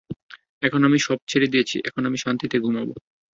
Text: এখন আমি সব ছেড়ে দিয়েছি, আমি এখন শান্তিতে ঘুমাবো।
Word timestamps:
এখন 0.63 0.81
আমি 0.83 0.97
সব 0.99 1.17
ছেড়ে 1.27 1.47
দিয়েছি, 1.47 1.75
আমি 1.77 1.87
এখন 1.89 2.03
শান্তিতে 2.17 2.57
ঘুমাবো। 2.59 2.93